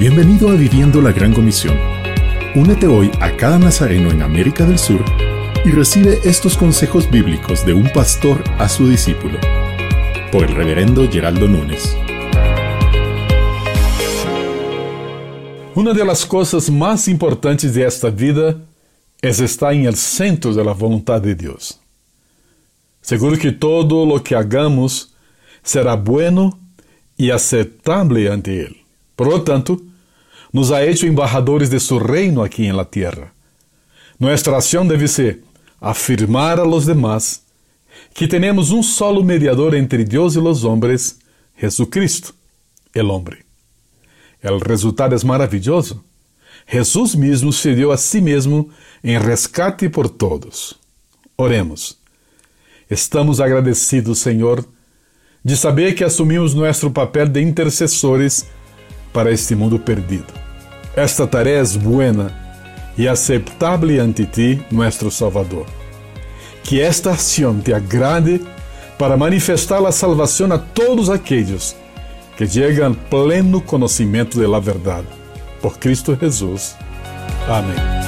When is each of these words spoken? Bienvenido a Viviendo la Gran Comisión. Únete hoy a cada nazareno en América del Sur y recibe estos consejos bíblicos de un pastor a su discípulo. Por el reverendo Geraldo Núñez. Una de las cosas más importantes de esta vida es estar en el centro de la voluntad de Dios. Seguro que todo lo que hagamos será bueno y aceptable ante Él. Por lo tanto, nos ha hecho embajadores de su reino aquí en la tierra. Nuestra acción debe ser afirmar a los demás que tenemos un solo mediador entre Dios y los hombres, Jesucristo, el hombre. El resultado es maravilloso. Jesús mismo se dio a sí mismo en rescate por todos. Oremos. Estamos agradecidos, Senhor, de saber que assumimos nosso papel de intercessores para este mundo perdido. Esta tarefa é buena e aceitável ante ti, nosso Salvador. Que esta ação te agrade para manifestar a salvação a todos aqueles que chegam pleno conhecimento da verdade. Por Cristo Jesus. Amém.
Bienvenido 0.00 0.48
a 0.48 0.54
Viviendo 0.54 1.02
la 1.02 1.12
Gran 1.12 1.34
Comisión. 1.34 1.78
Únete 2.54 2.86
hoy 2.86 3.10
a 3.20 3.36
cada 3.36 3.58
nazareno 3.58 4.10
en 4.10 4.22
América 4.22 4.64
del 4.64 4.78
Sur 4.78 5.04
y 5.62 5.72
recibe 5.72 6.20
estos 6.24 6.56
consejos 6.56 7.10
bíblicos 7.10 7.66
de 7.66 7.74
un 7.74 7.86
pastor 7.92 8.42
a 8.58 8.66
su 8.70 8.88
discípulo. 8.88 9.38
Por 10.32 10.44
el 10.44 10.54
reverendo 10.54 11.06
Geraldo 11.06 11.46
Núñez. 11.46 11.94
Una 15.74 15.92
de 15.92 16.06
las 16.06 16.24
cosas 16.24 16.70
más 16.70 17.06
importantes 17.06 17.74
de 17.74 17.84
esta 17.84 18.08
vida 18.08 18.56
es 19.20 19.38
estar 19.40 19.74
en 19.74 19.84
el 19.84 19.96
centro 19.96 20.54
de 20.54 20.64
la 20.64 20.72
voluntad 20.72 21.20
de 21.20 21.34
Dios. 21.34 21.78
Seguro 23.02 23.36
que 23.36 23.52
todo 23.52 24.06
lo 24.06 24.24
que 24.24 24.34
hagamos 24.34 25.14
será 25.62 25.94
bueno 25.94 26.58
y 27.18 27.28
aceptable 27.28 28.32
ante 28.32 28.62
Él. 28.62 28.78
Por 29.14 29.28
lo 29.28 29.42
tanto, 29.42 29.78
nos 30.52 30.70
ha 30.70 30.82
hecho 30.82 31.06
embajadores 31.06 31.70
de 31.70 31.80
su 31.80 31.98
reino 31.98 32.42
aquí 32.42 32.66
en 32.66 32.76
la 32.76 32.84
tierra. 32.84 33.32
Nuestra 34.18 34.56
acción 34.56 34.88
debe 34.88 35.08
ser 35.08 35.40
afirmar 35.80 36.60
a 36.60 36.64
los 36.64 36.86
demás 36.86 37.42
que 38.14 38.28
tenemos 38.28 38.70
un 38.70 38.82
solo 38.82 39.22
mediador 39.22 39.74
entre 39.74 40.04
Dios 40.04 40.36
y 40.36 40.40
los 40.40 40.64
hombres, 40.64 41.18
Jesucristo, 41.56 42.32
el 42.92 43.10
hombre. 43.10 43.44
El 44.40 44.60
resultado 44.60 45.14
es 45.14 45.24
maravilloso. 45.24 46.02
Jesús 46.66 47.16
mismo 47.16 47.52
se 47.52 47.74
dio 47.74 47.92
a 47.92 47.96
sí 47.96 48.20
mismo 48.20 48.68
en 49.02 49.22
rescate 49.22 49.88
por 49.90 50.08
todos. 50.08 50.78
Oremos. 51.36 51.98
Estamos 52.88 53.40
agradecidos, 53.40 54.18
Senhor, 54.18 54.66
de 55.42 55.56
saber 55.56 55.94
que 55.94 56.04
assumimos 56.04 56.54
nosso 56.54 56.92
papel 56.92 57.32
de 57.32 57.40
intercessores 57.40 58.46
para 59.12 59.30
este 59.30 59.54
mundo 59.54 59.78
perdido. 59.78 60.32
Esta 60.94 61.26
tarefa 61.26 61.76
é 61.76 61.78
buena 61.78 62.32
e 62.96 63.08
aceitável 63.08 64.02
ante 64.02 64.26
ti, 64.26 64.62
nosso 64.70 65.10
Salvador. 65.10 65.66
Que 66.62 66.80
esta 66.80 67.12
ação 67.12 67.58
te 67.58 67.72
agrade 67.72 68.40
para 68.98 69.16
manifestar 69.16 69.84
a 69.84 69.92
salvação 69.92 70.52
a 70.52 70.58
todos 70.58 71.08
aqueles 71.08 71.74
que 72.36 72.46
chegam 72.46 72.94
pleno 72.94 73.60
conhecimento 73.60 74.40
da 74.40 74.58
verdade. 74.58 75.06
Por 75.60 75.78
Cristo 75.78 76.16
Jesus. 76.20 76.76
Amém. 77.48 77.99